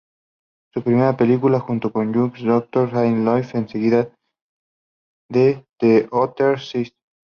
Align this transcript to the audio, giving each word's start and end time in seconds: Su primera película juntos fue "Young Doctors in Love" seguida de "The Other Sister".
Su 0.73 0.81
primera 0.81 1.15
película 1.15 1.59
juntos 1.59 1.91
fue 1.91 2.07
"Young 2.11 2.33
Doctors 2.39 2.91
in 2.93 3.23
Love" 3.23 3.51
seguida 3.69 4.09
de 5.29 5.63
"The 5.79 6.07
Other 6.11 6.59
Sister". 6.59 6.97